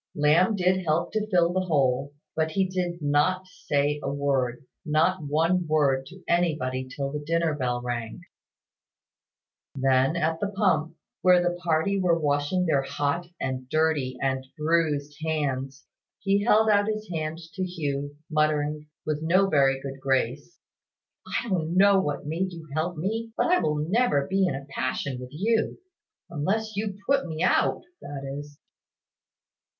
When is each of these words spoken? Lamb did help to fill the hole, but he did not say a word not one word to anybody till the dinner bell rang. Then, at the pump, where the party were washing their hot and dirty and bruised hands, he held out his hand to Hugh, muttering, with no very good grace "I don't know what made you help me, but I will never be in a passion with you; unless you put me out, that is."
Lamb 0.15 0.55
did 0.55 0.83
help 0.83 1.11
to 1.11 1.27
fill 1.27 1.53
the 1.53 1.59
hole, 1.59 2.15
but 2.35 2.49
he 2.53 2.65
did 2.67 3.03
not 3.03 3.45
say 3.45 3.99
a 4.01 4.11
word 4.11 4.65
not 4.83 5.21
one 5.23 5.67
word 5.67 6.07
to 6.07 6.23
anybody 6.27 6.87
till 6.87 7.11
the 7.11 7.19
dinner 7.23 7.53
bell 7.53 7.83
rang. 7.83 8.21
Then, 9.75 10.15
at 10.15 10.39
the 10.39 10.47
pump, 10.49 10.95
where 11.21 11.39
the 11.39 11.55
party 11.61 11.99
were 11.99 12.17
washing 12.19 12.65
their 12.65 12.81
hot 12.81 13.27
and 13.39 13.69
dirty 13.69 14.17
and 14.19 14.43
bruised 14.57 15.17
hands, 15.23 15.85
he 16.17 16.43
held 16.43 16.67
out 16.67 16.87
his 16.87 17.07
hand 17.13 17.37
to 17.53 17.63
Hugh, 17.63 18.15
muttering, 18.27 18.87
with 19.05 19.21
no 19.21 19.45
very 19.49 19.79
good 19.81 19.99
grace 19.99 20.57
"I 21.27 21.47
don't 21.47 21.77
know 21.77 21.99
what 21.99 22.25
made 22.25 22.51
you 22.53 22.67
help 22.73 22.97
me, 22.97 23.33
but 23.37 23.51
I 23.51 23.59
will 23.59 23.75
never 23.75 24.25
be 24.27 24.47
in 24.47 24.55
a 24.55 24.65
passion 24.65 25.19
with 25.19 25.29
you; 25.31 25.77
unless 26.27 26.75
you 26.75 26.97
put 27.07 27.27
me 27.27 27.43
out, 27.43 27.83
that 28.01 28.23
is." 28.25 28.57